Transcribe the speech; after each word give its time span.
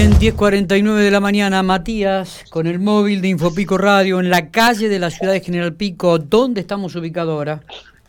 Bien, 0.00 0.16
10.49 0.16 0.94
de 0.94 1.10
la 1.10 1.18
mañana, 1.18 1.60
Matías, 1.64 2.44
con 2.50 2.68
el 2.68 2.78
móvil 2.78 3.20
de 3.20 3.30
Infopico 3.30 3.78
Radio 3.78 4.20
en 4.20 4.30
la 4.30 4.52
calle 4.52 4.88
de 4.88 5.00
la 5.00 5.10
ciudad 5.10 5.32
de 5.32 5.40
General 5.40 5.74
Pico. 5.74 6.20
¿Dónde 6.20 6.60
estamos 6.60 6.94
ubicados 6.94 7.32
ahora? 7.32 7.64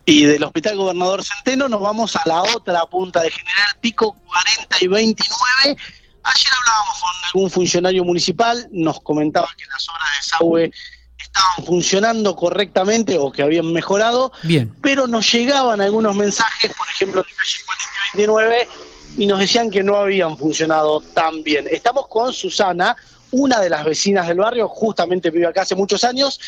Y 0.05 0.25
del 0.25 0.43
Hospital 0.43 0.77
Gobernador 0.77 1.23
Centeno 1.23 1.67
nos 1.67 1.81
vamos 1.81 2.15
a 2.15 2.21
la 2.27 2.43
otra 2.43 2.85
punta 2.85 3.23
de 3.23 3.31
General 3.31 3.75
Pico, 3.81 4.15
40 4.27 4.77
y 4.81 4.87
29. 4.87 5.31
Ayer 5.65 6.47
hablábamos 6.61 7.01
con 7.01 7.11
algún 7.25 7.49
funcionario 7.49 8.05
municipal, 8.05 8.67
nos 8.71 8.99
comentaba 9.01 9.47
que 9.57 9.65
las 9.65 9.89
obras 9.89 10.09
de 10.11 10.17
desagüe 10.17 10.71
estaban 11.17 11.65
funcionando 11.65 12.35
correctamente 12.35 13.17
o 13.17 13.31
que 13.31 13.41
habían 13.41 13.73
mejorado, 13.73 14.31
Bien. 14.43 14.71
pero 14.83 15.07
nos 15.07 15.31
llegaban 15.31 15.81
algunos 15.81 16.15
mensajes, 16.15 16.71
por 16.71 16.87
ejemplo, 16.87 17.23
de 17.23 17.29
calle 17.29 17.57
40 17.65 17.83
y 18.13 18.17
29, 18.17 18.67
y 19.17 19.25
nos 19.25 19.39
decían 19.39 19.69
que 19.69 19.83
no 19.83 19.95
habían 19.95 20.37
funcionado 20.37 21.01
tan 21.01 21.43
bien. 21.43 21.67
Estamos 21.69 22.07
con 22.07 22.33
Susana, 22.33 22.95
una 23.31 23.59
de 23.59 23.69
las 23.69 23.85
vecinas 23.85 24.27
del 24.27 24.37
barrio, 24.37 24.67
justamente 24.67 25.29
vive 25.29 25.47
acá 25.47 25.63
hace 25.63 25.75
muchos 25.75 26.03
años, 26.03 26.39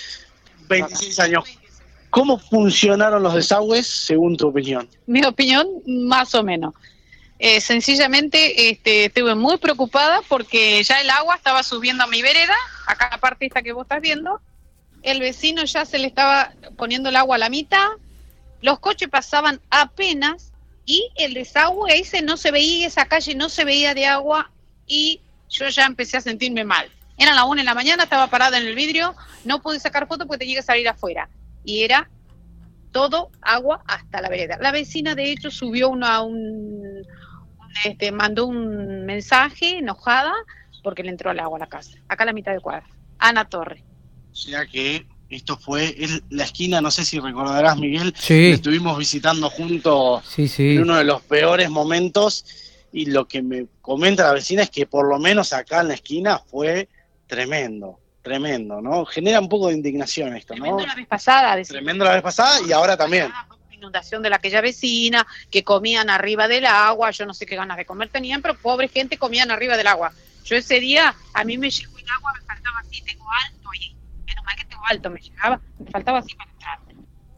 26 0.67 1.19
años. 1.19 1.43
¿Cómo 2.09 2.37
funcionaron 2.37 3.23
los 3.23 3.33
desagües 3.33 3.87
según 3.87 4.35
tu 4.35 4.49
opinión? 4.49 4.89
Mi 5.05 5.23
opinión, 5.23 5.67
más 5.85 6.35
o 6.35 6.43
menos. 6.43 6.73
Eh, 7.39 7.59
sencillamente 7.59 8.69
este, 8.69 9.05
estuve 9.05 9.33
muy 9.33 9.57
preocupada 9.57 10.21
porque 10.27 10.83
ya 10.83 11.01
el 11.01 11.09
agua 11.09 11.35
estaba 11.35 11.63
subiendo 11.63 12.03
a 12.03 12.07
mi 12.07 12.21
vereda, 12.21 12.55
acá 12.85 13.09
la 13.11 13.17
parte 13.17 13.47
esta 13.47 13.63
que 13.63 13.71
vos 13.71 13.85
estás 13.85 14.01
viendo. 14.01 14.41
El 15.01 15.19
vecino 15.19 15.63
ya 15.63 15.85
se 15.85 15.97
le 15.97 16.07
estaba 16.07 16.53
poniendo 16.77 17.09
el 17.09 17.15
agua 17.15 17.37
a 17.37 17.39
la 17.39 17.49
mitad, 17.49 17.87
los 18.61 18.79
coches 18.79 19.09
pasaban 19.09 19.59
apenas 19.71 20.50
y 20.85 21.11
el 21.15 21.33
desagüe 21.33 21.99
ese 21.99 22.21
no 22.21 22.37
se 22.37 22.51
veía, 22.51 22.87
esa 22.87 23.05
calle 23.05 23.35
no 23.35 23.49
se 23.49 23.65
veía 23.65 23.93
de 23.93 24.05
agua 24.05 24.51
y 24.87 25.21
yo 25.49 25.67
ya 25.69 25.85
empecé 25.85 26.17
a 26.17 26.21
sentirme 26.21 26.63
mal. 26.63 26.89
Era 27.17 27.33
la 27.33 27.45
una 27.45 27.61
de 27.61 27.65
la 27.65 27.75
mañana, 27.75 28.03
estaba 28.03 28.27
parada 28.27 28.57
en 28.57 28.65
el 28.65 28.75
vidrio, 28.75 29.15
no 29.45 29.61
pude 29.61 29.79
sacar 29.79 30.07
foto 30.07 30.25
porque 30.25 30.39
tenía 30.39 30.57
que 30.57 30.63
salir 30.63 30.87
afuera. 30.87 31.29
Y 31.63 31.83
era 31.83 32.09
todo 32.91 33.29
agua 33.41 33.83
hasta 33.85 34.21
la 34.21 34.29
vereda. 34.29 34.57
La 34.59 34.71
vecina, 34.71 35.13
de 35.13 35.31
hecho, 35.31 35.51
subió 35.51 35.89
una, 35.89 36.21
un, 36.21 37.05
este, 37.85 38.11
mandó 38.11 38.47
un 38.47 39.05
mensaje 39.05 39.77
enojada 39.77 40.33
porque 40.83 41.03
le 41.03 41.09
entró 41.09 41.31
el 41.31 41.39
agua 41.39 41.57
a 41.57 41.59
la 41.59 41.67
casa, 41.67 41.99
acá 42.07 42.23
a 42.23 42.27
la 42.27 42.33
mitad 42.33 42.53
de 42.53 42.59
cuadra. 42.59 42.87
Ana 43.19 43.45
Torre. 43.45 43.83
O 44.31 44.35
sea 44.35 44.65
que 44.65 45.05
esto 45.31 45.57
fue 45.57 45.95
la 46.29 46.43
esquina, 46.43 46.81
no 46.81 46.91
sé 46.91 47.05
si 47.05 47.19
recordarás, 47.19 47.77
Miguel, 47.77 48.13
Sí. 48.17 48.33
que 48.35 48.51
estuvimos 48.53 48.97
visitando 48.97 49.49
juntos 49.49 50.23
Sí, 50.27 50.47
sí. 50.47 50.75
en 50.75 50.81
uno 50.83 50.97
de 50.97 51.03
los 51.05 51.21
peores 51.23 51.69
momentos 51.69 52.45
y 52.93 53.05
lo 53.05 53.27
que 53.27 53.41
me 53.41 53.65
comenta 53.81 54.23
la 54.23 54.33
vecina 54.33 54.63
es 54.63 54.69
que 54.69 54.85
por 54.85 55.07
lo 55.07 55.17
menos 55.19 55.53
acá 55.53 55.81
en 55.81 55.87
la 55.89 55.93
esquina 55.93 56.39
fue 56.39 56.89
tremendo, 57.27 57.99
tremendo, 58.21 58.81
¿no? 58.81 59.05
Genera 59.05 59.39
un 59.39 59.47
poco 59.49 59.67
de 59.69 59.75
indignación 59.75 60.35
esto, 60.35 60.53
¿no? 60.53 60.63
Tremendo 60.63 60.85
la 60.85 60.95
vez 60.95 61.07
pasada, 61.07 61.55
decía. 61.55 61.73
Tremendo 61.77 62.03
la 62.05 62.13
vez 62.13 62.21
pasada 62.21 62.59
y 62.67 62.71
ahora 62.73 62.97
también. 62.97 63.31
Inundación 63.71 64.21
de 64.21 64.29
la 64.29 64.35
aquella 64.35 64.61
vecina, 64.61 65.25
que 65.49 65.63
comían 65.63 66.09
arriba 66.11 66.47
del 66.47 66.65
agua, 66.67 67.09
yo 67.11 67.25
no 67.25 67.33
sé 67.33 67.45
qué 67.47 67.55
ganas 67.55 67.77
de 67.77 67.85
comer 67.85 68.09
tenían, 68.09 68.41
pero 68.41 68.55
pobre 68.55 68.87
gente 68.89 69.17
comían 69.17 69.49
arriba 69.49 69.75
del 69.75 69.87
agua. 69.87 70.11
Yo 70.45 70.55
ese 70.55 70.79
día, 70.79 71.15
a 71.33 71.43
mí 71.43 71.57
me 71.57 71.71
llegó 71.71 71.97
el 71.97 72.05
agua, 72.15 72.33
me 72.39 72.45
faltaba 72.45 72.79
así, 72.79 73.01
tengo 73.01 73.23
alto 73.45 73.69
ahí, 73.73 73.95
menos 74.41 74.45
mal 74.45 74.55
que 74.55 74.65
tengo 74.65 74.83
alto, 74.87 75.09
me 75.09 75.19
llegaba, 75.19 75.61
me 75.79 75.91
faltaba 75.91 76.19
así 76.19 76.35
para 76.35 76.51
entrar. 76.51 76.79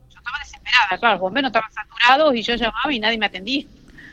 Yo 0.09 0.17
estaba 0.17 0.39
desesperada, 0.39 0.97
claro, 0.97 1.13
los 1.15 1.21
bomberos 1.21 1.49
estaban 1.49 1.71
saturados 1.71 2.35
y 2.35 2.41
yo 2.41 2.55
llamaba 2.55 2.93
y 2.93 2.99
nadie 2.99 3.17
me 3.17 3.25
atendía. 3.25 3.65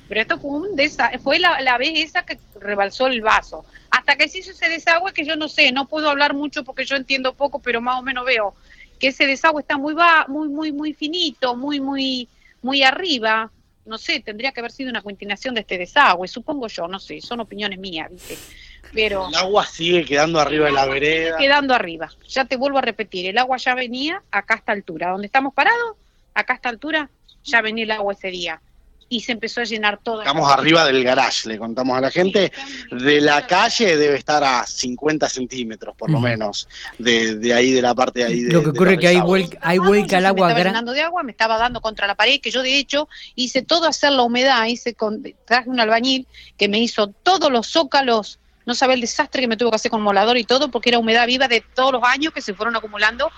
Pero 0.09 0.21
esto 0.23 0.39
fue, 0.41 0.51
un 0.51 0.75
desa 0.75 1.11
fue 1.23 1.39
la, 1.39 1.61
la 1.61 1.79
vez 1.79 1.93
esa 1.95 2.25
que 2.25 2.39
rebalsó 2.61 3.07
el 3.07 3.21
vaso. 3.21 3.65
Hasta 3.91 4.17
que 4.17 4.29
se 4.29 4.41
hizo 4.41 4.51
ese 4.51 4.69
desagüe 4.69 5.13
que 5.13 5.25
yo 5.25 5.37
no 5.37 5.49
sé, 5.49 5.71
no 5.71 5.87
puedo 5.87 6.11
hablar 6.11 6.35
mucho 6.35 6.65
porque 6.65 6.85
yo 6.85 6.97
entiendo 6.97 7.35
poco, 7.35 7.61
pero 7.61 7.81
más 7.81 8.01
o 8.01 8.03
menos 8.03 8.25
veo 8.27 8.55
que 8.99 9.09
ese 9.09 9.27
desagüe 9.27 9.63
está 9.63 9.79
muy 9.79 9.95
va, 9.95 10.27
muy 10.29 10.49
muy 10.49 10.73
muy 10.73 10.95
finito, 10.95 11.55
muy 11.57 11.81
muy 11.81 12.29
muy 12.61 12.83
arriba. 12.83 13.51
No 13.87 13.99
sé, 13.99 14.21
tendría 14.21 14.53
que 14.53 14.61
haber 14.61 14.73
sido 14.73 14.91
una 14.91 15.01
continuación 15.03 15.55
de 15.55 15.63
este 15.63 15.79
desagüe, 15.79 16.29
supongo 16.29 16.69
yo, 16.69 16.87
no 16.87 16.99
sé, 16.99 17.21
son 17.21 17.41
opiniones 17.41 17.79
mías, 17.79 18.11
¿viste? 18.11 18.37
Pero 18.93 19.29
El 19.29 19.35
agua 19.35 19.67
sigue 19.67 20.05
quedando 20.05 20.41
arriba 20.41 20.67
de 20.67 20.73
la 20.73 20.87
vereda. 20.87 21.37
quedando 21.39 21.75
arriba. 21.75 22.11
Ya 22.29 22.45
te 22.45 22.57
vuelvo 22.57 22.79
a 22.79 22.83
repetir, 22.83 23.27
el 23.27 23.39
agua 23.39 23.57
ya 23.57 23.75
venía 23.75 24.23
acá 24.31 24.55
a 24.55 24.57
esta 24.59 24.73
altura, 24.73 25.11
donde 25.11 25.27
estamos 25.27 25.55
parados, 25.55 25.97
acá 26.35 26.55
a 26.55 26.57
esta 26.57 26.69
altura 26.69 27.11
ya 27.45 27.61
venía 27.63 27.85
el 27.85 27.91
agua 27.93 28.13
ese 28.13 28.29
día 28.29 28.61
y 29.13 29.21
se 29.23 29.33
empezó 29.33 29.61
a 29.61 29.65
llenar 29.65 29.99
todo. 30.01 30.21
Estamos 30.21 30.49
arriba 30.51 30.85
del 30.85 31.03
garage, 31.03 31.49
le 31.49 31.59
contamos 31.59 31.99
a 31.99 32.01
la 32.01 32.13
gente. 32.13 32.53
De 32.93 33.21
la 33.21 33.45
calle 33.45 33.97
debe 33.97 34.17
estar 34.17 34.43
a 34.45 34.65
50 34.65 35.29
centímetros, 35.29 35.97
por 35.97 36.11
lo 36.11 36.21
menos, 36.21 36.69
de, 36.97 37.35
de 37.35 37.53
ahí, 37.53 37.73
de 37.73 37.83
la 37.83 37.93
parte 37.93 38.21
de 38.21 38.27
ahí. 38.27 38.41
De, 38.43 38.53
Lo 38.53 38.63
que 38.63 38.71
ocurre 38.71 38.95
es 38.95 39.01
que 39.01 39.09
hay, 39.09 39.21
vuelca, 39.21 39.59
hay 39.63 39.79
Ah, 39.79 39.85
vuelca 39.85 40.17
al 40.19 40.23
se 40.23 40.27
me 40.27 40.29
agua 40.29 40.49
estaba 40.51 40.65
llenando 40.65 40.93
de 40.93 41.03
agua, 41.03 41.23
me 41.25 41.33
estaba 41.33 41.59
dando 41.59 41.81
contra 41.81 42.07
la 42.07 42.15
pared, 42.15 42.41
que 42.41 42.53
yo 42.53 42.63
de 42.63 42.79
hecho 42.79 43.09
hice 43.35 43.63
todo 43.63 43.89
hacer 43.89 44.13
la 44.13 44.23
humedad, 44.23 44.65
hice 44.67 44.95
con, 44.95 45.25
traje 45.45 45.69
un 45.69 45.81
albañil 45.81 46.29
que 46.57 46.69
me 46.69 46.79
hizo 46.79 47.09
todos 47.09 47.51
los 47.51 47.67
zócalos, 47.67 48.39
no 48.71 48.75
sabe 48.77 48.95
el 48.95 49.01
desastre 49.01 49.43
que 49.43 49.49
me 49.49 49.57
tuvo 49.57 49.71
que 49.71 49.77
hacer 49.77 49.91
con 49.91 50.01
molador 50.01 50.39
y 50.39 50.45
todo, 50.45 50.71
porque 50.71 50.91
era 50.91 51.01
humedad 51.01 51.27
viva 51.27 51.49
de 51.49 51.61
todos 51.61 51.91
los 51.91 52.05
años 52.05 52.33
que 52.33 52.41
se 52.41 52.55
fueron 52.55 52.77
acumulando 52.77 53.29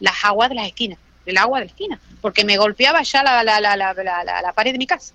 las 0.00 0.24
aguas 0.24 0.48
de 0.48 0.56
las 0.56 0.66
esquinas, 0.66 0.98
el 1.26 1.36
agua 1.38 1.60
de 1.60 1.66
la 1.66 1.70
esquina, 1.70 2.00
porque 2.20 2.44
me 2.44 2.56
golpeaba 2.56 3.00
ya 3.02 3.22
la, 3.22 3.44
la, 3.44 3.60
la, 3.60 3.76
la, 3.76 4.52
pared 4.52 4.72
de 4.72 4.78
mi 4.78 4.88
casa. 4.88 5.14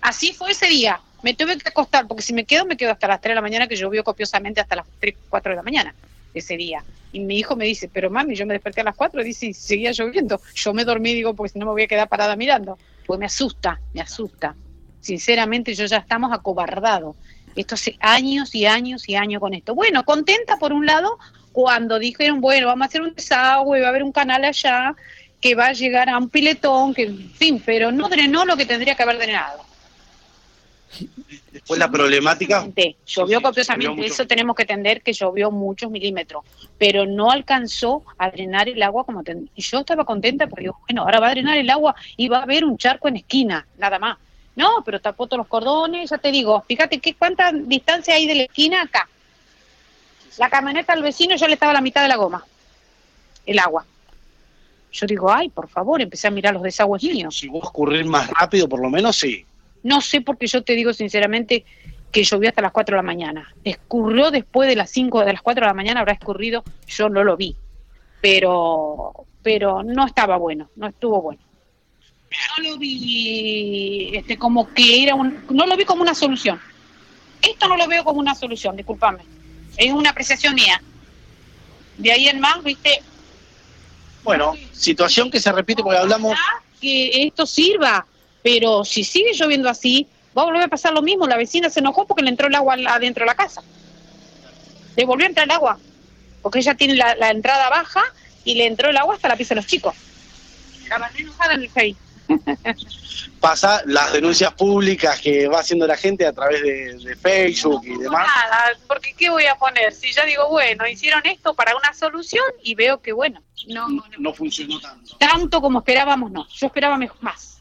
Así 0.00 0.32
fue 0.32 0.50
ese 0.50 0.66
día. 0.66 1.00
Me 1.22 1.32
tuve 1.34 1.58
que 1.58 1.68
acostar, 1.68 2.08
porque 2.08 2.22
si 2.22 2.32
me 2.32 2.44
quedo, 2.44 2.66
me 2.66 2.76
quedo 2.76 2.90
hasta 2.90 3.06
las 3.06 3.20
3 3.20 3.30
de 3.30 3.34
la 3.36 3.40
mañana, 3.40 3.68
que 3.68 3.76
llovió 3.76 4.02
copiosamente 4.02 4.60
hasta 4.60 4.74
las 4.74 4.86
3, 4.98 5.14
4 5.28 5.52
de 5.52 5.56
la 5.56 5.62
mañana 5.62 5.94
ese 6.34 6.56
día. 6.56 6.82
Y 7.12 7.20
mi 7.20 7.38
hijo 7.38 7.54
me 7.54 7.66
dice, 7.66 7.88
pero 7.88 8.10
mami, 8.10 8.34
yo 8.34 8.46
me 8.46 8.54
desperté 8.54 8.80
a 8.80 8.84
las 8.84 8.96
4 8.96 9.20
y 9.20 9.24
dice, 9.24 9.46
y 9.46 9.54
seguía 9.54 9.92
lloviendo. 9.92 10.40
Yo 10.54 10.74
me 10.74 10.84
dormí, 10.84 11.14
digo, 11.14 11.34
porque 11.34 11.52
si 11.52 11.58
no 11.60 11.66
me 11.66 11.72
voy 11.72 11.82
a 11.82 11.86
quedar 11.86 12.08
parada 12.08 12.34
mirando. 12.34 12.78
Pues 13.06 13.20
me 13.20 13.26
asusta, 13.26 13.80
me 13.94 14.00
asusta. 14.00 14.56
Sinceramente, 15.00 15.74
yo 15.74 15.86
ya 15.86 15.98
estamos 15.98 16.32
acobardados. 16.32 17.14
Esto 17.56 17.74
hace 17.74 17.96
años 18.00 18.54
y 18.54 18.66
años 18.66 19.08
y 19.08 19.14
años 19.16 19.40
con 19.40 19.54
esto. 19.54 19.74
Bueno, 19.74 20.04
contenta 20.04 20.56
por 20.56 20.72
un 20.72 20.86
lado 20.86 21.18
cuando 21.52 21.98
dijeron, 21.98 22.40
bueno, 22.40 22.68
vamos 22.68 22.84
a 22.84 22.88
hacer 22.88 23.02
un 23.02 23.14
desagüe, 23.14 23.80
va 23.80 23.86
a 23.86 23.90
haber 23.90 24.02
un 24.02 24.12
canal 24.12 24.44
allá 24.44 24.94
que 25.40 25.54
va 25.54 25.66
a 25.68 25.72
llegar 25.72 26.08
a 26.08 26.18
un 26.18 26.28
piletón, 26.28 26.94
que 26.94 27.02
en 27.04 27.30
fin, 27.30 27.62
pero 27.64 27.90
no 27.90 28.08
drenó 28.08 28.44
lo 28.44 28.56
que 28.56 28.66
tendría 28.66 28.94
que 28.94 29.02
haber 29.02 29.18
drenado. 29.18 29.64
Después 31.52 31.78
la 31.78 31.90
problemática. 31.90 32.60
Llovió 32.60 32.72
Sí, 32.76 32.96
sí, 33.06 33.14
llovió 33.14 33.42
copiosamente, 33.42 34.06
eso 34.06 34.26
tenemos 34.26 34.56
que 34.56 34.62
entender 34.62 35.02
que 35.02 35.12
llovió 35.12 35.50
muchos 35.50 35.90
milímetros, 35.90 36.44
pero 36.78 37.06
no 37.06 37.30
alcanzó 37.30 38.02
a 38.18 38.30
drenar 38.30 38.68
el 38.68 38.82
agua 38.82 39.04
como 39.04 39.22
ten- 39.22 39.48
Y 39.54 39.62
yo 39.62 39.80
estaba 39.80 40.04
contenta 40.04 40.46
porque 40.46 40.62
digo, 40.64 40.78
bueno, 40.88 41.02
ahora 41.02 41.20
va 41.20 41.28
a 41.28 41.30
drenar 41.30 41.56
el 41.58 41.70
agua 41.70 41.94
y 42.16 42.28
va 42.28 42.38
a 42.38 42.42
haber 42.42 42.64
un 42.64 42.76
charco 42.76 43.08
en 43.08 43.16
esquina, 43.16 43.66
nada 43.78 43.98
más. 43.98 44.18
No, 44.56 44.82
pero 44.84 45.00
tapó 45.00 45.26
todos 45.26 45.38
los 45.38 45.46
cordones, 45.46 46.10
ya 46.10 46.18
te 46.18 46.30
digo, 46.30 46.64
fíjate 46.66 46.98
qué 46.98 47.14
cuánta 47.14 47.52
distancia 47.52 48.14
hay 48.14 48.26
de 48.26 48.34
la 48.34 48.42
esquina 48.42 48.82
acá. 48.82 49.08
La 50.38 50.50
camioneta 50.50 50.92
al 50.92 51.02
vecino 51.02 51.36
ya 51.36 51.46
le 51.46 51.54
estaba 51.54 51.70
a 51.70 51.74
la 51.74 51.80
mitad 51.80 52.02
de 52.02 52.08
la 52.08 52.16
goma, 52.16 52.44
el 53.46 53.58
agua. 53.58 53.84
Yo 54.92 55.06
digo, 55.06 55.32
ay, 55.32 55.48
por 55.48 55.68
favor, 55.68 56.00
empecé 56.02 56.26
a 56.26 56.30
mirar 56.30 56.54
los 56.54 56.62
desagües 56.62 57.02
míos. 57.04 57.36
Si 57.36 57.48
vos 57.48 57.64
escurrir 57.64 58.04
más 58.06 58.28
rápido, 58.30 58.68
por 58.68 58.80
lo 58.80 58.90
menos 58.90 59.16
sí. 59.16 59.46
No 59.82 60.00
sé 60.00 60.20
porque 60.20 60.46
yo 60.46 60.62
te 60.62 60.74
digo 60.74 60.92
sinceramente 60.92 61.64
que 62.10 62.24
llovió 62.24 62.48
hasta 62.48 62.62
las 62.62 62.72
4 62.72 62.94
de 62.94 62.98
la 62.98 63.02
mañana. 63.02 63.54
Escurrió 63.62 64.32
después 64.32 64.68
de 64.68 64.74
las 64.74 64.90
5 64.90 65.24
de 65.24 65.32
las 65.32 65.42
4 65.42 65.60
de 65.60 65.68
la 65.68 65.74
mañana, 65.74 66.00
habrá 66.00 66.12
escurrido, 66.12 66.64
yo 66.88 67.08
no 67.08 67.22
lo 67.22 67.36
vi. 67.36 67.54
Pero 68.20 69.26
pero 69.42 69.82
no 69.82 70.06
estaba 70.06 70.36
bueno, 70.36 70.70
no 70.76 70.88
estuvo 70.88 71.20
bueno. 71.22 71.40
No 72.30 72.62
lo 72.70 72.78
vi 72.78 74.10
este 74.14 74.38
como 74.38 74.72
que 74.72 75.02
era 75.02 75.14
un 75.14 75.44
no 75.50 75.66
lo 75.66 75.76
vi 75.76 75.84
como 75.84 76.02
una 76.02 76.14
solución. 76.14 76.60
Esto 77.42 77.68
no 77.68 77.76
lo 77.76 77.88
veo 77.88 78.04
como 78.04 78.20
una 78.20 78.34
solución, 78.34 78.76
discúlpame. 78.76 79.24
Es 79.76 79.92
una 79.92 80.10
apreciación 80.10 80.54
mía. 80.54 80.80
De 81.96 82.12
ahí 82.12 82.28
en 82.28 82.40
más, 82.40 82.62
viste, 82.62 83.02
Bueno, 84.22 84.54
situación 84.72 85.30
que 85.30 85.40
se 85.40 85.50
repite 85.52 85.82
porque 85.82 85.98
hablamos. 85.98 86.36
que 86.80 87.24
esto 87.24 87.46
sirva, 87.46 88.06
pero 88.42 88.84
si 88.84 89.04
sigue 89.04 89.32
lloviendo 89.34 89.68
así, 89.68 90.06
va 90.36 90.42
a 90.42 90.44
volver 90.46 90.62
a 90.62 90.68
pasar 90.68 90.92
lo 90.92 91.02
mismo. 91.02 91.26
La 91.26 91.36
vecina 91.36 91.68
se 91.68 91.80
enojó 91.80 92.06
porque 92.06 92.22
le 92.22 92.30
entró 92.30 92.46
el 92.46 92.54
agua 92.54 92.76
adentro 92.88 93.22
de 93.24 93.26
la 93.26 93.34
casa. 93.34 93.62
Le 94.96 95.04
volvió 95.04 95.26
a 95.26 95.28
entrar 95.28 95.44
el 95.46 95.50
agua, 95.50 95.78
porque 96.42 96.58
ella 96.60 96.74
tiene 96.74 96.94
la, 96.94 97.14
la 97.16 97.30
entrada 97.30 97.68
baja 97.70 98.02
y 98.44 98.54
le 98.54 98.66
entró 98.66 98.88
el 98.90 98.96
agua 98.96 99.14
hasta 99.14 99.28
la 99.28 99.36
pieza 99.36 99.54
de 99.54 99.60
los 99.60 99.66
chicos. 99.66 99.94
La 100.88 100.98
mandé 100.98 101.22
enojada 101.22 101.54
en 101.54 101.62
el 101.62 101.68
Face. 101.68 101.96
Pasa 103.40 103.82
las 103.86 104.12
denuncias 104.12 104.52
públicas 104.52 105.18
que 105.20 105.48
va 105.48 105.60
haciendo 105.60 105.86
la 105.86 105.96
gente 105.96 106.26
a 106.26 106.32
través 106.32 106.62
de, 106.62 106.94
de 106.98 107.16
Facebook 107.16 107.82
y 107.84 107.96
demás. 107.96 108.26
Nada, 108.26 108.72
porque 108.86 109.14
¿qué 109.16 109.30
voy 109.30 109.46
a 109.46 109.54
poner? 109.54 109.92
Si 109.94 110.12
yo 110.12 110.24
digo, 110.26 110.48
bueno, 110.50 110.86
hicieron 110.86 111.22
esto 111.24 111.54
para 111.54 111.74
una 111.76 111.92
solución 111.94 112.44
y 112.62 112.74
veo 112.74 113.00
que, 113.00 113.12
bueno, 113.12 113.42
no, 113.68 113.88
no- 113.88 114.04
No 114.18 114.34
funcionó 114.34 114.78
tanto. 114.80 115.16
tanto 115.18 115.60
como 115.60 115.78
esperábamos, 115.78 116.30
no. 116.30 116.46
Yo 116.54 116.66
esperaba 116.66 116.96
mejor, 116.98 117.16
más. 117.22 117.60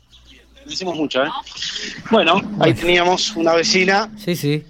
Le 0.66 0.72
decimos 0.72 0.96
mucho, 0.98 1.24
¿eh? 1.24 1.30
Bueno, 2.12 2.42
ahí 2.60 2.74
teníamos 2.74 3.36
una 3.38 3.54
vecina. 3.54 4.12
Sí, 4.18 4.36
sí. 4.36 4.66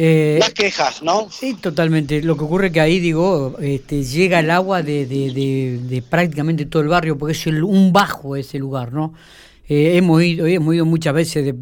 Eh, 0.00 0.36
Las 0.38 0.54
quejas, 0.54 1.02
¿no? 1.02 1.28
Sí, 1.28 1.54
totalmente. 1.54 2.22
Lo 2.22 2.36
que 2.36 2.44
ocurre 2.44 2.70
que 2.70 2.80
ahí, 2.80 3.00
digo, 3.00 3.56
este, 3.60 4.04
llega 4.04 4.38
el 4.38 4.50
agua 4.52 4.82
de, 4.82 5.06
de, 5.06 6.02
prácticamente 6.08 6.66
todo 6.66 6.82
el 6.82 6.88
barrio, 6.88 7.18
porque 7.18 7.32
es 7.32 7.46
un 7.46 7.92
bajo 7.92 8.36
ese 8.36 8.60
lugar, 8.60 8.92
¿no? 8.92 9.12
Eh, 9.68 9.96
hemos, 9.96 10.22
ido, 10.22 10.46
hemos 10.46 10.74
ido 10.74 10.86
muchas 10.86 11.12
veces, 11.12 11.52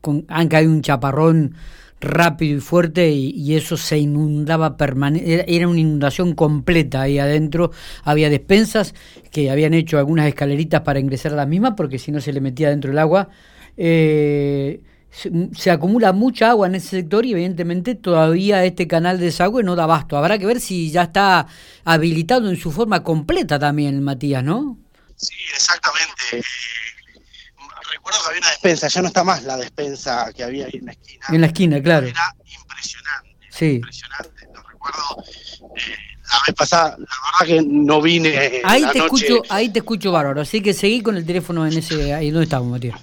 con, 0.00 0.24
han 0.28 0.48
caído 0.48 0.70
un 0.70 0.80
chaparrón 0.80 1.56
rápido 2.00 2.58
y 2.58 2.60
fuerte 2.60 3.10
y, 3.10 3.54
eso 3.54 3.76
se 3.76 3.98
inundaba 3.98 4.76
permanente, 4.76 5.44
era 5.46 5.68
una 5.68 5.80
inundación 5.80 6.34
completa 6.34 7.02
ahí 7.02 7.18
adentro, 7.18 7.70
había 8.04 8.28
despensas 8.30 8.94
que 9.30 9.50
habían 9.50 9.74
hecho 9.74 9.98
algunas 9.98 10.26
escaleritas 10.26 10.82
para 10.82 11.00
ingresar 11.00 11.32
a 11.32 11.36
las 11.36 11.48
mismas 11.48 11.74
porque 11.76 11.98
si 11.98 12.10
no 12.12 12.20
se 12.20 12.32
le 12.32 12.40
metía 12.40 12.70
dentro 12.70 12.90
el 12.90 12.98
agua. 12.98 13.28
Eh, 13.76 14.80
se, 15.12 15.70
acumula 15.70 16.12
mucha 16.12 16.50
agua 16.50 16.66
en 16.66 16.74
ese 16.74 16.88
sector 16.88 17.24
y 17.24 17.32
evidentemente 17.32 17.94
todavía 17.94 18.64
este 18.64 18.88
canal 18.88 19.18
de 19.18 19.26
desagüe 19.26 19.62
no 19.62 19.76
da 19.76 19.84
abasto. 19.84 20.16
Habrá 20.16 20.38
que 20.38 20.46
ver 20.46 20.60
si 20.60 20.90
ya 20.90 21.02
está 21.02 21.46
habilitado 21.84 22.48
en 22.50 22.56
su 22.56 22.72
forma 22.72 23.04
completa 23.04 23.58
también, 23.58 24.02
Matías, 24.02 24.42
¿no? 24.42 24.78
Sí, 25.16 25.34
exactamente 25.54 26.42
recuerdo 27.92 28.18
que 28.22 28.28
había 28.28 28.40
una 28.40 28.50
despensa, 28.50 28.88
ya 28.88 29.02
no 29.02 29.08
está 29.08 29.24
más 29.24 29.44
la 29.44 29.56
despensa 29.56 30.32
que 30.34 30.42
había 30.42 30.66
ahí 30.66 30.72
en 30.74 30.86
la 30.86 30.92
esquina. 30.92 31.26
En 31.28 31.40
la 31.40 31.46
esquina, 31.46 31.82
claro. 31.82 32.06
Era 32.06 32.34
impresionante. 32.60 33.36
Sí. 33.50 33.74
Impresionante. 33.76 34.48
Lo 34.54 34.62
recuerdo. 34.62 35.24
Eh, 35.76 35.96
la 36.30 36.38
vez 36.46 36.56
pasada, 36.56 36.96
la 36.98 37.46
verdad 37.46 37.56
que 37.56 37.68
no 37.68 38.00
vine. 38.00 38.62
Ahí 38.64 38.84
te 38.92 38.98
escucho, 38.98 39.42
ahí 39.50 39.68
te 39.68 39.80
escucho 39.80 40.10
bárbaro, 40.12 40.40
así 40.40 40.62
que 40.62 40.72
seguí 40.72 41.02
con 41.02 41.16
el 41.16 41.26
teléfono 41.26 41.66
en 41.66 41.76
ese, 41.76 42.14
ahí 42.14 42.30
donde 42.30 42.44
estamos, 42.44 42.68
Matías. 42.68 43.00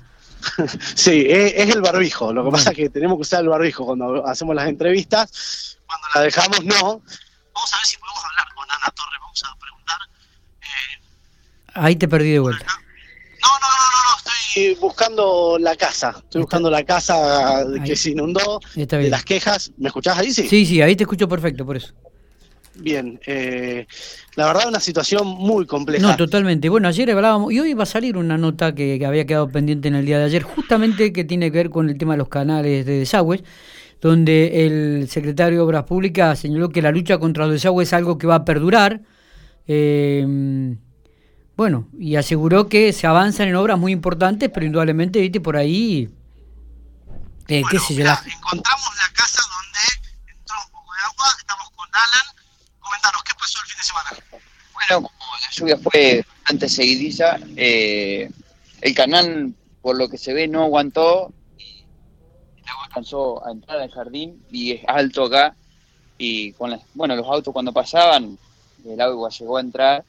sí, 0.95 1.25
es, 1.27 1.75
el 1.75 1.81
barbijo. 1.81 2.33
Lo 2.33 2.45
que 2.45 2.51
pasa 2.51 2.71
es 2.71 2.75
que 2.75 2.89
tenemos 2.89 3.17
que 3.17 3.21
usar 3.21 3.41
el 3.41 3.49
barbijo 3.49 3.85
cuando 3.85 4.25
hacemos 4.25 4.55
las 4.55 4.67
entrevistas. 4.67 5.77
Cuando 5.85 6.07
la 6.15 6.21
dejamos, 6.21 6.65
no. 6.65 7.01
Vamos 7.53 7.73
a 7.73 7.77
ver 7.77 7.85
si 7.85 7.97
podemos 7.97 8.23
hablar 8.25 8.53
con 8.55 8.65
Ana 8.69 8.93
Torres. 8.95 9.19
Vamos 9.21 9.43
a 9.43 9.59
preguntar. 9.59 9.97
Eh, 10.61 11.71
ahí 11.73 11.95
te 11.95 12.07
perdí 12.07 12.31
de 12.31 12.39
vuelta. 12.39 12.65
No, 12.65 13.49
no, 13.49 13.67
no, 13.67 14.11
no, 14.11 14.29
estoy 14.47 14.75
buscando 14.75 15.57
la 15.59 15.75
casa. 15.75 16.15
Estoy 16.17 16.41
buscando 16.41 16.69
la 16.69 16.83
casa 16.83 17.65
que 17.85 17.95
se 17.95 18.11
inundó, 18.11 18.59
de 18.75 19.09
las 19.09 19.23
quejas. 19.23 19.71
¿Me 19.77 19.87
escuchás 19.87 20.17
ahí? 20.17 20.31
Sí. 20.31 20.47
Sí, 20.47 20.65
sí, 20.65 20.81
ahí 20.81 20.95
te 20.95 21.03
escucho 21.03 21.27
perfecto, 21.27 21.65
por 21.65 21.77
eso. 21.77 21.93
Bien, 22.81 23.19
eh, 23.25 23.85
la 24.35 24.47
verdad 24.47 24.67
una 24.69 24.79
situación 24.79 25.27
muy 25.27 25.65
compleja. 25.65 26.05
No, 26.05 26.15
totalmente. 26.15 26.69
Bueno, 26.69 26.87
ayer 26.87 27.11
hablábamos, 27.11 27.51
y 27.51 27.59
hoy 27.59 27.73
va 27.73 27.83
a 27.83 27.85
salir 27.85 28.17
una 28.17 28.37
nota 28.37 28.73
que, 28.73 29.03
había 29.05 29.25
quedado 29.25 29.49
pendiente 29.49 29.87
en 29.87 29.95
el 29.95 30.05
día 30.05 30.19
de 30.19 30.25
ayer, 30.25 30.43
justamente 30.43 31.11
que 31.11 31.23
tiene 31.23 31.51
que 31.51 31.57
ver 31.57 31.69
con 31.69 31.89
el 31.89 31.97
tema 31.97 32.13
de 32.13 32.19
los 32.19 32.29
canales 32.29 32.85
de 32.85 32.99
desagües, 32.99 33.43
donde 34.01 34.65
el 34.65 35.09
secretario 35.09 35.59
de 35.59 35.63
Obras 35.63 35.83
Públicas 35.83 36.39
señaló 36.39 36.69
que 36.69 36.81
la 36.81 36.91
lucha 36.91 37.17
contra 37.17 37.45
los 37.45 37.53
desagües 37.53 37.89
es 37.89 37.93
algo 37.93 38.17
que 38.17 38.27
va 38.27 38.35
a 38.35 38.45
perdurar. 38.45 39.01
Eh, 39.67 40.25
bueno, 41.59 41.89
y 41.99 42.15
aseguró 42.15 42.69
que 42.69 42.93
se 42.93 43.05
avanzan 43.05 43.49
en 43.49 43.55
obras 43.55 43.77
muy 43.77 43.91
importantes, 43.91 44.49
pero 44.53 44.65
indudablemente, 44.65 45.19
viste, 45.19 45.41
por 45.41 45.57
ahí, 45.57 46.07
eh, 47.49 47.61
qué 47.69 47.79
sé 47.79 47.95
yo. 47.95 48.05
Encontramos 48.05 48.89
la 48.95 49.11
casa 49.13 49.41
donde 49.43 50.31
entró 50.31 50.55
un 50.55 50.71
poco 50.71 50.93
de 50.93 51.01
agua, 51.03 51.25
estamos 51.37 51.69
con 51.71 51.85
Alan. 51.91 52.27
Coméntanos, 52.79 53.23
¿qué 53.23 53.33
pasó 53.37 53.59
el 53.59 53.65
fin 53.65 53.75
de 53.75 53.77
Bueno, 54.73 55.07
como 55.07 55.31
la 55.41 55.51
lluvia 55.51 55.77
fue 55.77 56.25
bastante 56.39 56.69
seguidiza, 56.69 57.37
eh, 57.55 58.29
el 58.81 58.95
canal, 58.95 59.53
por 59.81 59.97
lo 59.97 60.09
que 60.09 60.17
se 60.17 60.33
ve, 60.33 60.47
no 60.47 60.63
aguantó. 60.63 61.33
El 61.57 62.69
agua 62.69 62.85
alcanzó 62.85 63.45
a 63.45 63.51
entrar 63.51 63.79
al 63.79 63.91
jardín 63.91 64.43
y 64.49 64.71
es 64.73 64.81
alto 64.87 65.25
acá. 65.25 65.55
Y 66.17 66.53
con 66.53 66.71
las, 66.71 66.81
bueno, 66.93 67.15
los 67.15 67.27
autos 67.27 67.53
cuando 67.53 67.71
pasaban, 67.73 68.37
el 68.85 69.01
agua 69.01 69.29
llegó 69.29 69.57
a 69.57 69.61
entrar 69.61 70.05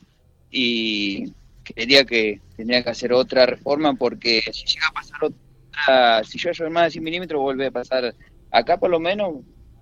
y 0.50 1.32
creería 1.62 2.04
que 2.04 2.40
tendría 2.56 2.82
que 2.82 2.90
hacer 2.90 3.12
otra 3.12 3.46
reforma 3.46 3.94
porque 3.94 4.42
si 4.52 4.66
llega 4.66 4.88
a 4.88 4.92
pasar 4.92 5.18
otra, 5.24 6.24
si 6.24 6.38
yo 6.38 6.50
llover 6.50 6.72
más 6.72 6.84
de 6.84 6.90
100 6.92 7.04
milímetros, 7.04 7.40
vuelve 7.40 7.66
a 7.66 7.70
pasar 7.70 8.14
acá 8.50 8.76
por 8.78 8.90
lo 8.90 8.98
menos, 8.98 9.36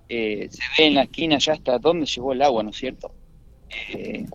eh, 0.07 0.47
se 0.51 0.61
ve 0.77 0.87
en 0.87 0.95
la 0.95 1.03
esquina 1.03 1.37
ya 1.39 1.53
hasta 1.53 1.77
dónde 1.79 2.05
llegó 2.05 2.33
el 2.33 2.41
agua, 2.41 2.63
¿no 2.63 2.69
es 2.69 2.77
cierto? 2.77 3.11
Eh, 3.69 4.25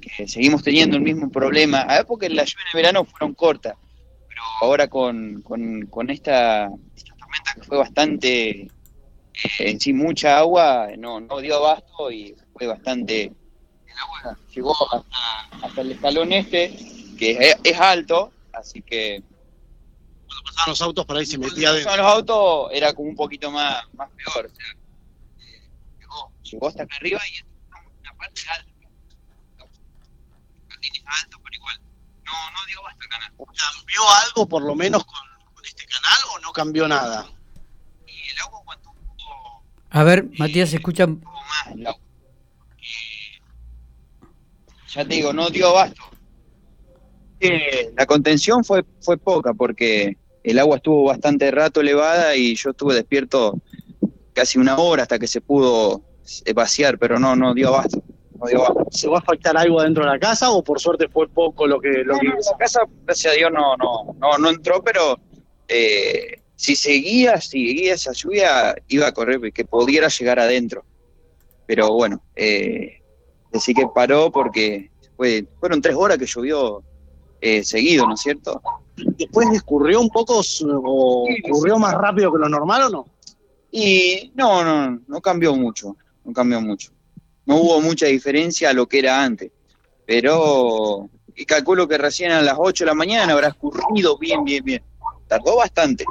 que 0.00 0.28
seguimos 0.28 0.62
teniendo 0.62 0.96
el 0.96 1.02
mismo 1.02 1.30
problema, 1.30 1.80
a 1.80 1.96
ver 1.96 2.06
porque 2.06 2.28
las 2.28 2.50
lluvias 2.50 2.72
de 2.72 2.78
verano 2.78 3.04
fueron 3.04 3.34
cortas, 3.34 3.76
pero 4.28 4.42
ahora 4.60 4.88
con, 4.88 5.42
con, 5.42 6.10
esta, 6.10 6.68
tormenta 7.18 7.54
que 7.54 7.62
fue 7.62 7.78
bastante, 7.78 8.50
eh, 8.60 8.70
en 9.58 9.80
sí 9.80 9.92
mucha 9.92 10.38
agua, 10.38 10.88
no, 10.96 11.20
no 11.20 11.40
dio 11.40 11.56
abasto 11.56 12.10
y 12.10 12.34
fue 12.52 12.66
bastante 12.66 13.32
agua 13.96 14.38
llegó 14.54 14.74
hasta, 15.62 15.80
el 15.80 15.92
escalón 15.92 16.32
este, 16.32 16.76
que 17.18 17.54
es, 17.62 17.78
alto, 17.78 18.32
así 18.52 18.82
que... 18.82 19.22
Cuando 20.26 20.44
pasaban 20.44 20.70
los 20.70 20.82
autos 20.82 21.06
por 21.06 21.16
ahí 21.16 21.26
se 21.26 21.38
metía 21.38 21.72
de... 21.72 21.82
Cuando 21.82 22.02
pasaban 22.02 22.04
los 22.04 22.12
autos 22.12 22.70
era 22.72 22.92
como 22.94 23.08
un 23.08 23.16
poquito 23.16 23.50
más, 23.50 23.84
más 23.94 24.10
peor, 24.10 24.46
o 24.46 24.54
sea, 24.54 24.66
llegó, 25.98 26.32
llegó 26.42 26.68
hasta 26.68 26.82
acá 26.84 26.96
arriba 26.96 27.20
y 27.28 27.55
parte 28.16 28.42
alta. 28.48 28.70
es 30.82 31.02
alto, 31.06 31.40
pero 31.42 31.54
igual, 31.54 31.80
no, 32.24 32.32
no 32.52 32.66
dio 32.66 32.86
hasta 32.86 33.08
canal. 33.08 33.32
¿Cambió 33.36 34.00
algo 34.24 34.48
por 34.48 34.62
lo 34.62 34.74
menos 34.74 35.04
con, 35.04 35.54
con 35.54 35.64
este 35.64 35.86
canal 35.86 36.18
o 36.34 36.38
no 36.40 36.52
cambió 36.52 36.88
nada? 36.88 37.26
Y 38.06 38.32
el 38.32 38.38
agua 38.40 38.60
cuando 38.64 38.94
A 39.90 40.02
ver, 40.04 40.28
Matías, 40.38 40.70
se 40.70 40.76
escucha... 40.76 41.06
Más 41.06 41.66
el 41.74 41.86
agua 41.86 42.06
ya 44.96 45.04
te 45.04 45.14
digo, 45.14 45.32
no 45.32 45.50
dio 45.50 45.68
abasto. 45.68 46.02
Eh, 47.38 47.92
la 47.96 48.06
contención 48.06 48.64
fue, 48.64 48.82
fue 49.00 49.18
poca 49.18 49.52
porque 49.52 50.16
el 50.42 50.58
agua 50.58 50.76
estuvo 50.76 51.04
bastante 51.04 51.50
rato 51.50 51.82
elevada 51.82 52.34
y 52.34 52.54
yo 52.54 52.70
estuve 52.70 52.94
despierto 52.94 53.60
casi 54.32 54.58
una 54.58 54.78
hora 54.78 55.02
hasta 55.02 55.18
que 55.18 55.26
se 55.26 55.42
pudo 55.42 56.02
vaciar, 56.54 56.98
pero 56.98 57.18
no, 57.18 57.36
no 57.36 57.52
dio 57.52 57.68
abasto. 57.68 58.02
¿Se 58.90 59.08
va 59.08 59.18
a 59.18 59.22
faltar 59.22 59.56
algo 59.56 59.82
dentro 59.82 60.04
de 60.04 60.10
la 60.10 60.18
casa 60.18 60.50
o 60.50 60.62
por 60.62 60.80
suerte 60.80 61.08
fue 61.08 61.28
poco 61.28 61.66
lo 61.66 61.80
que... 61.80 62.04
Lo 62.04 62.14
la 62.14 62.56
casa, 62.58 62.80
gracias 63.04 63.32
a 63.34 63.36
Dios, 63.36 63.50
no, 63.52 63.76
no, 63.76 64.14
no, 64.18 64.38
no 64.38 64.50
entró, 64.50 64.82
pero 64.82 65.18
eh, 65.68 66.40
si 66.54 66.76
seguía, 66.76 67.40
si 67.40 67.68
seguía 67.68 67.94
esa 67.94 68.12
lluvia, 68.12 68.74
iba 68.88 69.06
a 69.06 69.12
correr, 69.12 69.52
que 69.52 69.64
pudiera 69.64 70.08
llegar 70.08 70.38
adentro. 70.38 70.84
Pero 71.66 71.92
bueno, 71.92 72.22
eh, 72.36 73.00
Así 73.56 73.74
que 73.74 73.86
paró 73.88 74.30
porque 74.30 74.90
fue, 75.16 75.46
fueron 75.58 75.80
tres 75.80 75.96
horas 75.96 76.18
que 76.18 76.26
llovió 76.26 76.82
eh, 77.40 77.64
seguido, 77.64 78.06
¿no 78.06 78.14
es 78.14 78.20
cierto? 78.20 78.60
¿Después 78.96 79.50
discurrió 79.50 80.00
un 80.00 80.08
poco 80.10 80.40
o 80.40 81.28
ocurrió 81.44 81.78
más 81.78 81.94
rápido 81.94 82.32
que 82.32 82.38
lo 82.38 82.48
normal 82.48 82.82
o 82.84 82.88
no? 82.90 83.06
Y 83.70 84.32
no, 84.34 84.64
no, 84.64 85.00
no 85.06 85.20
cambió 85.20 85.54
mucho, 85.54 85.96
no 86.24 86.32
cambió 86.32 86.60
mucho. 86.60 86.92
No 87.46 87.56
hubo 87.56 87.80
mucha 87.80 88.06
diferencia 88.06 88.70
a 88.70 88.72
lo 88.72 88.86
que 88.86 88.98
era 88.98 89.22
antes. 89.22 89.50
Pero 90.04 91.08
y 91.36 91.44
calculo 91.44 91.86
que 91.86 91.98
recién 91.98 92.32
a 92.32 92.40
las 92.40 92.56
8 92.58 92.84
de 92.84 92.86
la 92.86 92.94
mañana 92.94 93.34
habrá 93.34 93.48
escurrido 93.48 94.16
bien, 94.18 94.42
bien, 94.42 94.64
bien. 94.64 94.82
Tardó 95.28 95.56
bastante. 95.56 96.04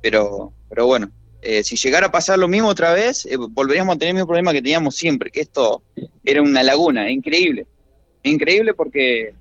Pero, 0.00 0.52
pero 0.68 0.86
bueno, 0.86 1.10
eh, 1.42 1.64
si 1.64 1.76
llegara 1.76 2.06
a 2.06 2.12
pasar 2.12 2.38
lo 2.38 2.46
mismo 2.46 2.68
otra 2.68 2.92
vez, 2.92 3.26
eh, 3.26 3.36
volveríamos 3.36 3.96
a 3.96 3.98
tener 3.98 4.10
el 4.10 4.14
mismo 4.14 4.28
problema 4.28 4.52
que 4.52 4.62
teníamos 4.62 4.94
siempre, 4.94 5.30
que 5.30 5.40
esto 5.40 5.82
era 6.24 6.40
una 6.40 6.62
laguna, 6.62 7.10
increíble. 7.10 7.66
Increíble 8.22 8.74
porque 8.74 9.34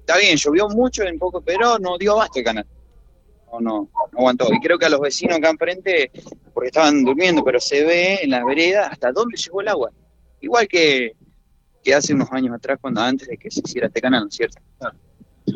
está 0.00 0.16
bien, 0.16 0.36
llovió 0.36 0.68
mucho 0.68 1.04
en 1.04 1.18
poco, 1.18 1.42
pero 1.42 1.78
no 1.78 1.98
dio 1.98 2.12
abasto 2.12 2.38
el 2.38 2.44
canal. 2.44 2.66
No, 3.52 3.60
no, 3.60 3.88
no 4.12 4.18
aguantó. 4.18 4.48
Y 4.52 4.60
creo 4.60 4.78
que 4.78 4.86
a 4.86 4.88
los 4.88 5.00
vecinos 5.00 5.36
acá 5.36 5.50
enfrente, 5.50 6.10
porque 6.54 6.68
estaban 6.68 7.04
durmiendo, 7.04 7.44
pero 7.44 7.60
se 7.60 7.84
ve 7.84 8.20
en 8.22 8.30
la 8.30 8.44
vereda 8.44 8.88
hasta 8.88 9.12
dónde 9.12 9.36
llegó 9.36 9.60
el 9.60 9.68
agua. 9.68 9.90
Igual 10.44 10.68
que, 10.68 11.12
que 11.82 11.94
hace 11.94 12.14
unos 12.14 12.30
años 12.32 12.54
atrás, 12.54 12.78
cuando 12.80 13.00
antes 13.00 13.28
de 13.28 13.36
que 13.36 13.50
se 13.50 13.60
hiciera 13.64 13.88
este 13.88 14.00
canal, 14.00 14.22
¿no 14.22 14.28
es 14.28 14.34
cierto? 14.34 14.58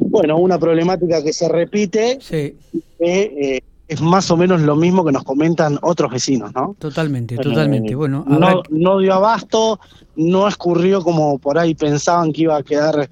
Bueno, 0.01 0.39
una 0.39 0.59
problemática 0.59 1.23
que 1.23 1.33
se 1.33 1.49
repite. 1.49 2.19
Sí. 2.21 2.57
Eh, 2.99 3.61
es 3.87 4.03
más 4.03 4.31
o 4.31 4.37
menos 4.37 4.61
lo 4.61 4.77
mismo 4.77 5.03
que 5.05 5.13
nos 5.13 5.25
comentan 5.25 5.79
otros 5.81 6.13
vecinos, 6.13 6.55
¿no? 6.55 6.77
Totalmente, 6.79 7.37
totalmente. 7.37 7.95
Bueno, 7.95 8.25
no, 8.29 8.63
no 8.69 8.99
dio 8.99 9.15
abasto, 9.15 9.81
no 10.15 10.47
escurrió 10.47 11.03
como 11.03 11.39
por 11.39 11.59
ahí 11.59 11.75
pensaban 11.75 12.33
que 12.33 12.43
iba 12.43 12.57
a 12.59 12.63
quedar 12.63 13.09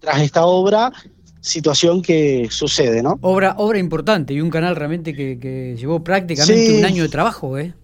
tras 0.00 0.20
esta 0.20 0.44
obra, 0.44 0.92
situación 1.40 2.02
que 2.02 2.48
sucede, 2.50 3.02
¿no? 3.02 3.18
Obra, 3.22 3.54
obra 3.58 3.78
importante 3.78 4.34
y 4.34 4.40
un 4.40 4.50
canal 4.50 4.76
realmente 4.76 5.14
que, 5.14 5.76
llevó 5.78 6.04
prácticamente 6.04 6.78
un 6.78 6.84
año 6.84 7.02
de 7.02 7.08
trabajo, 7.08 7.58
¿eh? 7.58 7.74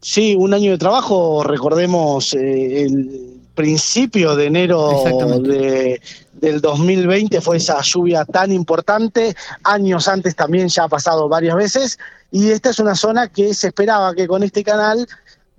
Sí, 0.00 0.36
un 0.38 0.54
año 0.54 0.70
de 0.72 0.78
trabajo, 0.78 1.42
recordemos 1.42 2.32
eh, 2.34 2.82
el 2.82 3.40
principio 3.54 4.36
de 4.36 4.46
enero 4.46 5.02
de, 5.42 6.00
del 6.34 6.60
2020 6.60 7.40
fue 7.40 7.56
esa 7.56 7.80
lluvia 7.82 8.24
tan 8.24 8.52
importante, 8.52 9.34
años 9.64 10.06
antes 10.06 10.36
también 10.36 10.68
ya 10.68 10.84
ha 10.84 10.88
pasado 10.88 11.28
varias 11.28 11.56
veces, 11.56 11.98
y 12.30 12.50
esta 12.50 12.70
es 12.70 12.78
una 12.78 12.94
zona 12.94 13.26
que 13.28 13.52
se 13.54 13.68
esperaba 13.68 14.14
que 14.14 14.28
con 14.28 14.44
este 14.44 14.62
canal 14.62 15.08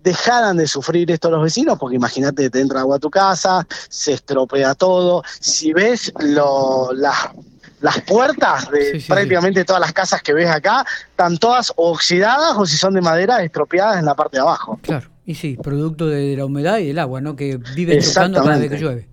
dejaran 0.03 0.57
de 0.57 0.67
sufrir 0.67 1.11
esto 1.11 1.29
los 1.29 1.43
vecinos, 1.43 1.77
porque 1.77 1.97
imagínate, 1.97 2.49
te 2.49 2.61
entra 2.61 2.81
agua 2.81 2.97
a 2.97 2.99
tu 2.99 3.09
casa, 3.09 3.67
se 3.89 4.13
estropea 4.13 4.75
todo. 4.75 5.23
Si 5.39 5.73
ves 5.73 6.13
lo, 6.19 6.93
las, 6.93 7.29
las 7.81 8.01
puertas 8.01 8.69
de 8.71 8.91
Sí, 8.91 9.01
sí, 9.01 9.07
prácticamente 9.07 9.65
todas 9.65 9.79
las 9.79 9.93
casas 9.93 10.21
que 10.21 10.33
ves 10.33 10.49
acá, 10.49 10.85
están 11.09 11.37
todas 11.37 11.71
oxidadas 11.75 12.55
o 12.57 12.65
si 12.65 12.77
son 12.77 12.93
de 12.93 13.01
madera, 13.01 13.43
estropeadas 13.43 13.99
en 13.99 14.05
la 14.05 14.15
parte 14.15 14.37
de 14.37 14.41
abajo. 14.41 14.79
Claro, 14.81 15.09
y 15.25 15.35
sí, 15.35 15.57
producto 15.61 16.07
de 16.07 16.35
la 16.35 16.45
humedad 16.45 16.79
y 16.79 16.87
del 16.87 16.99
agua, 16.99 17.21
¿no? 17.21 17.35
Que 17.35 17.57
vive 17.75 18.01
chocando 18.01 18.43
cada 18.43 18.57
vez 18.57 18.69
que 18.69 18.77
llueve. 18.77 19.07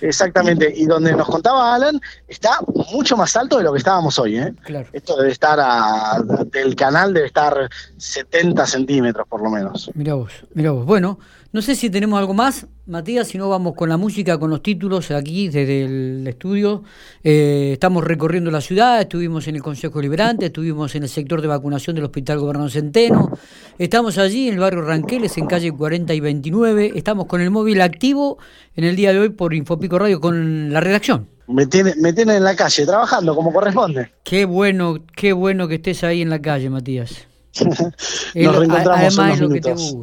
Exactamente, 0.00 0.72
y 0.74 0.86
donde 0.86 1.12
nos 1.12 1.28
contaba 1.28 1.74
Alan, 1.74 2.00
está 2.26 2.58
mucho 2.92 3.16
más 3.16 3.34
alto 3.36 3.58
de 3.58 3.64
lo 3.64 3.72
que 3.72 3.78
estábamos 3.78 4.18
hoy, 4.18 4.38
¿eh? 4.38 4.54
Claro. 4.64 4.88
Esto 4.92 5.16
debe 5.16 5.32
estar 5.32 5.58
a, 5.60 6.22
del 6.52 6.74
canal 6.74 7.12
debe 7.12 7.26
estar 7.26 7.68
70 7.96 8.66
centímetros 8.66 9.26
por 9.28 9.42
lo 9.42 9.50
menos. 9.50 9.90
Mira 9.94 10.14
vos, 10.14 10.32
mira 10.54 10.70
vos. 10.70 10.84
Bueno, 10.84 11.18
no 11.50 11.62
sé 11.62 11.74
si 11.74 11.88
tenemos 11.88 12.18
algo 12.18 12.34
más, 12.34 12.66
Matías, 12.84 13.28
si 13.28 13.38
no 13.38 13.48
vamos 13.48 13.74
con 13.74 13.88
la 13.88 13.96
música, 13.96 14.38
con 14.38 14.50
los 14.50 14.62
títulos 14.62 15.10
aquí 15.10 15.48
desde 15.48 15.84
el 15.84 16.26
estudio. 16.26 16.82
Eh, 17.24 17.70
estamos 17.72 18.04
recorriendo 18.04 18.50
la 18.50 18.60
ciudad, 18.60 19.00
estuvimos 19.00 19.48
en 19.48 19.56
el 19.56 19.62
Consejo 19.62 20.02
Liberante, 20.02 20.46
estuvimos 20.46 20.94
en 20.94 21.04
el 21.04 21.08
sector 21.08 21.40
de 21.40 21.48
vacunación 21.48 21.96
del 21.96 22.04
Hospital 22.04 22.38
Gobernador 22.38 22.70
Centeno, 22.70 23.30
estamos 23.78 24.18
allí 24.18 24.48
en 24.48 24.54
el 24.54 24.60
barrio 24.60 24.82
Ranqueles, 24.82 25.38
en 25.38 25.46
calle 25.46 25.72
40 25.72 26.12
y 26.12 26.20
29, 26.20 26.92
estamos 26.96 27.24
con 27.24 27.40
el 27.40 27.50
móvil 27.50 27.80
activo 27.80 28.36
en 28.76 28.84
el 28.84 28.94
día 28.94 29.12
de 29.12 29.20
hoy 29.20 29.28
por 29.30 29.54
Infopico 29.78 29.98
Radio 30.00 30.20
con 30.20 30.72
la 30.72 30.80
redacción. 30.80 31.28
Me 31.46 31.64
tiene, 31.66 31.94
me 32.00 32.12
tiene 32.12 32.34
en 32.36 32.42
la 32.42 32.56
calle 32.56 32.84
trabajando 32.84 33.34
como 33.36 33.52
corresponde. 33.52 34.10
Qué 34.24 34.44
bueno, 34.44 34.96
qué 35.14 35.32
bueno 35.32 35.68
que 35.68 35.76
estés 35.76 36.02
ahí 36.02 36.20
en 36.20 36.30
la 36.30 36.42
calle, 36.42 36.68
Matías. 36.68 37.28
Nos 38.34 38.56
reencontramos 38.56 39.02
en 39.06 39.06
además 39.06 39.16
unos 39.16 39.34
es 39.34 39.40
lo 39.40 39.48
que 39.48 39.60
te 39.60 39.68
minutos. 39.68 39.82
gusta. 39.82 39.96